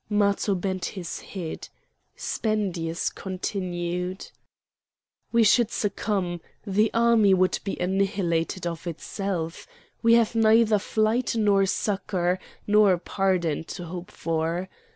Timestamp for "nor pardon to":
12.65-13.85